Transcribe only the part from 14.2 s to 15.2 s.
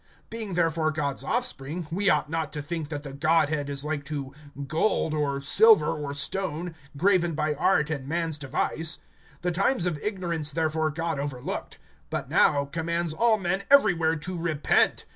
repent.